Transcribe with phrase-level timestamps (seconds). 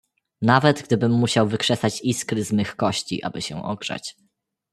[0.41, 4.17] "Nawet, gdybym musiał wykrzesać iskry z mych kości, aby się ogrzać."